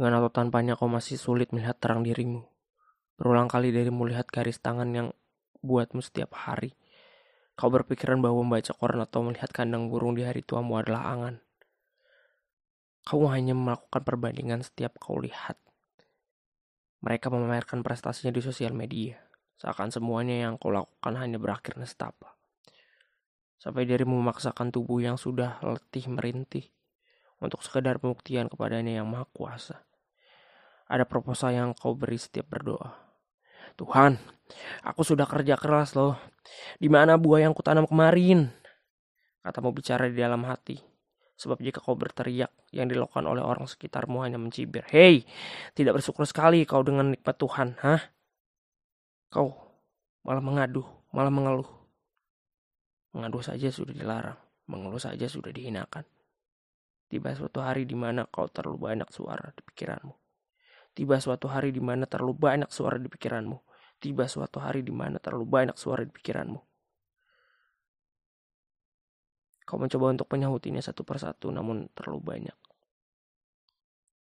Dengan 0.00 0.24
atau 0.24 0.32
tanpanya 0.32 0.80
kau 0.80 0.88
masih 0.88 1.20
sulit 1.20 1.52
melihat 1.52 1.76
terang 1.76 2.00
dirimu. 2.00 2.40
Berulang 3.20 3.52
kali 3.52 3.68
darimu 3.68 4.08
lihat 4.08 4.32
garis 4.32 4.56
tangan 4.56 4.88
yang 4.96 5.12
buatmu 5.60 6.00
setiap 6.00 6.32
hari. 6.40 6.72
Kau 7.52 7.68
berpikiran 7.68 8.16
bahwa 8.24 8.40
membaca 8.40 8.72
koran 8.72 9.04
atau 9.04 9.20
melihat 9.28 9.52
kandang 9.52 9.92
burung 9.92 10.16
di 10.16 10.24
hari 10.24 10.40
tuamu 10.40 10.80
adalah 10.80 11.04
angan. 11.04 11.44
Kau 13.04 13.28
hanya 13.28 13.52
melakukan 13.52 14.00
perbandingan 14.00 14.64
setiap 14.64 14.96
kau 14.96 15.20
lihat. 15.20 15.60
Mereka 17.04 17.28
memamerkan 17.28 17.84
prestasinya 17.84 18.32
di 18.32 18.40
sosial 18.40 18.72
media. 18.72 19.20
Seakan 19.60 19.92
semuanya 19.92 20.48
yang 20.48 20.56
kau 20.56 20.72
lakukan 20.72 21.12
hanya 21.20 21.36
berakhir 21.36 21.76
nestapa. 21.76 22.40
Sampai 23.60 23.84
dirimu 23.84 24.16
memaksakan 24.16 24.72
tubuh 24.72 25.04
yang 25.04 25.20
sudah 25.20 25.60
letih 25.60 26.08
merintih 26.08 26.72
untuk 27.36 27.60
sekedar 27.60 28.00
pembuktian 28.00 28.48
kepadanya 28.48 29.04
yang 29.04 29.04
maha 29.04 29.28
kuasa. 29.36 29.89
Ada 30.90 31.06
proposal 31.06 31.54
yang 31.54 31.70
kau 31.70 31.94
beri 31.94 32.18
setiap 32.18 32.50
berdoa. 32.50 32.90
Tuhan, 33.78 34.18
aku 34.82 35.06
sudah 35.06 35.22
kerja 35.30 35.54
keras 35.54 35.94
loh. 35.94 36.18
Di 36.82 36.90
mana 36.90 37.14
buah 37.14 37.46
yang 37.46 37.54
kutanam 37.54 37.86
kemarin? 37.86 38.50
Katamu 39.46 39.70
bicara 39.70 40.10
di 40.10 40.18
dalam 40.18 40.42
hati. 40.50 40.82
Sebab 41.38 41.62
jika 41.62 41.78
kau 41.80 41.94
berteriak, 41.94 42.52
yang 42.74 42.86
dilakukan 42.90 43.24
oleh 43.24 43.40
orang 43.40 43.64
sekitarmu 43.64 44.20
hanya 44.20 44.36
mencibir. 44.36 44.84
Hei, 44.90 45.24
tidak 45.72 46.02
bersyukur 46.02 46.26
sekali 46.26 46.62
kau 46.68 46.84
dengan 46.84 47.14
nikmat 47.14 47.38
Tuhan, 47.38 47.80
hah? 47.80 48.02
Kau 49.30 49.54
malah 50.26 50.42
mengadu, 50.42 50.84
malah 51.14 51.32
mengeluh. 51.32 51.70
Mengadu 53.16 53.40
saja 53.40 53.72
sudah 53.72 53.94
dilarang, 53.96 54.38
mengeluh 54.68 55.00
saja 55.00 55.26
sudah 55.26 55.50
dihinakan. 55.50 56.04
Tiba 57.10 57.34
suatu 57.34 57.58
hari 57.58 57.88
di 57.88 57.98
mana 57.98 58.28
kau 58.28 58.46
terlalu 58.46 58.92
banyak 58.92 59.08
suara 59.10 59.50
di 59.50 59.62
pikiranmu. 59.66 60.19
Tiba 60.90 61.22
suatu 61.22 61.46
hari 61.46 61.70
di 61.70 61.78
mana 61.78 62.04
terlalu 62.04 62.34
banyak 62.34 62.70
suara 62.70 62.98
di 62.98 63.06
pikiranmu. 63.06 63.58
Tiba 64.00 64.26
suatu 64.26 64.58
hari 64.58 64.82
di 64.82 64.90
mana 64.90 65.20
terlalu 65.22 65.46
banyak 65.46 65.76
suara 65.78 66.02
di 66.02 66.12
pikiranmu. 66.12 66.60
Kau 69.68 69.78
mencoba 69.78 70.10
untuk 70.10 70.26
menyahutinya 70.34 70.82
satu 70.82 71.06
persatu 71.06 71.46
namun 71.54 71.86
terlalu 71.94 72.20
banyak. 72.20 72.58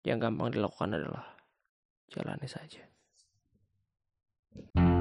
Yang 0.05 0.17
gampang 0.25 0.49
dilakukan 0.53 0.89
adalah 0.97 1.25
jalani 2.09 2.49
saja. 2.49 2.81
thank 4.55 4.87
you 4.87 4.94